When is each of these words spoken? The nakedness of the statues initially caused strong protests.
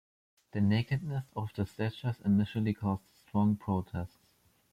The 0.53 0.61
nakedness 0.61 1.25
of 1.35 1.53
the 1.53 1.63
statues 1.67 2.15
initially 2.25 2.73
caused 2.73 3.03
strong 3.19 3.55
protests. 3.55 4.17